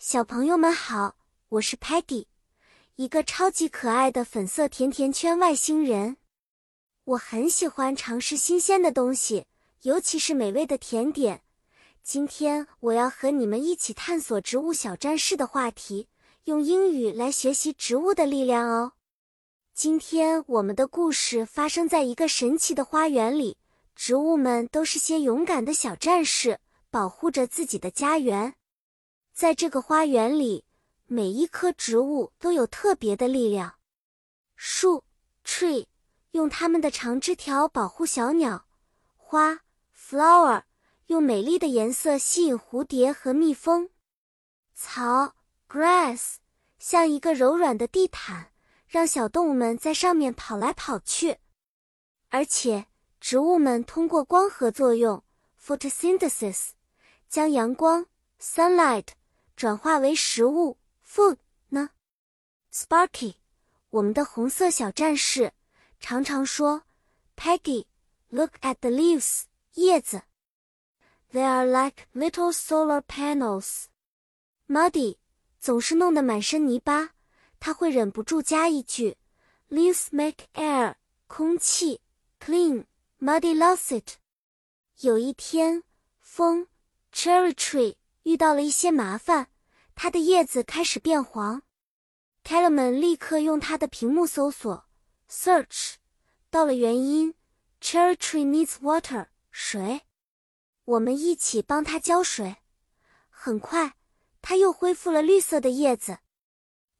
[0.00, 1.16] 小朋友们好，
[1.48, 2.26] 我是 Patty，
[2.94, 6.18] 一个超级可爱的粉色甜甜圈外星人。
[7.02, 9.46] 我很喜欢尝试新鲜的东西，
[9.82, 11.42] 尤其是美味的甜点。
[12.04, 16.06] 今天我要和你们一起探索植物小战士的话题，
[16.44, 18.92] 用英语来学习植物的力量哦。
[19.74, 23.56] 今天我们的故事发生在一个神奇的花园里，
[23.96, 26.60] 植物们都是些勇敢的小战士。
[26.90, 28.54] 保护着自己的家园，
[29.38, 30.64] 在这个花园里，
[31.06, 33.76] 每一棵植物都有特别的力量。
[34.56, 35.04] 树
[35.44, 35.86] （tree）
[36.32, 38.66] 用它们的长枝条保护小鸟；
[39.14, 39.60] 花
[39.96, 40.64] （flower）
[41.06, 43.90] 用美丽的颜色吸引蝴蝶和蜜蜂；
[44.74, 45.36] 草
[45.68, 46.38] （grass）
[46.80, 48.50] 像一个柔软的地毯，
[48.88, 51.38] 让小动物们在上面跑来跑去。
[52.30, 52.88] 而且，
[53.20, 55.22] 植物们通过光合作用
[55.64, 56.70] （photosynthesis）。
[57.28, 58.06] 将阳光
[58.40, 59.06] （sunlight）
[59.58, 61.38] 转化为食物 （food）
[61.70, 61.90] 呢
[62.72, 63.34] ？Sparky，
[63.90, 65.50] 我们的红色小战士，
[65.98, 66.84] 常常说
[67.36, 70.22] ：“Peggy，look at the leaves，叶子。
[71.32, 73.86] They are like little solar panels。
[74.68, 75.16] ”Muddy
[75.58, 77.14] 总是弄得满身泥巴，
[77.58, 79.16] 他会忍不住加一句
[79.70, 80.94] ：“Leaves make air，
[81.26, 82.00] 空气
[82.38, 84.18] clean，Muddy loves it。”
[85.02, 85.82] 有一天，
[86.20, 86.68] 风。
[87.10, 87.96] Cherry tree
[88.28, 89.48] 遇到了一些麻烦，
[89.94, 91.62] 它的叶子开始变黄。
[92.44, 94.84] k e l m a n 立刻用他的屏幕搜索
[95.30, 95.94] search
[96.50, 97.34] 到了原因
[97.80, 100.02] ，Cherry tree needs water 水。
[100.84, 102.56] 我们一起帮它浇水，
[103.30, 103.94] 很快
[104.42, 106.18] 它又恢复了绿色的叶子。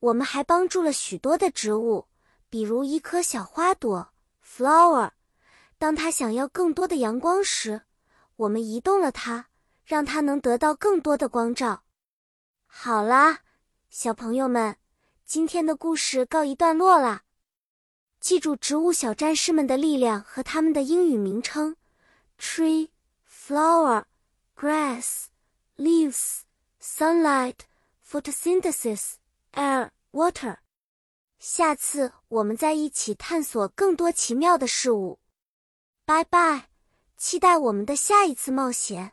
[0.00, 2.08] 我们还帮助了许多的植物，
[2.48, 5.10] 比如一颗小花朵 flower。
[5.76, 7.82] 当它想要更多的阳光时，
[8.36, 9.50] 我们移动了它。
[9.88, 11.82] 让它能得到更多的光照。
[12.66, 13.38] 好啦，
[13.88, 14.76] 小朋友们，
[15.24, 17.22] 今天的故事告一段落啦。
[18.20, 21.74] 记住植物小战士们的力量和他们的英语名称
[22.38, 22.90] ：tree、
[23.26, 24.04] flower、
[24.54, 25.28] grass、
[25.78, 26.40] leaves、
[26.82, 27.60] sunlight、
[28.06, 29.14] photosynthesis、
[29.54, 30.58] air、water。
[31.38, 35.18] 下次我们再一起探索更多奇妙的事物。
[36.04, 36.68] 拜拜，
[37.16, 39.12] 期待我们的下一次冒险。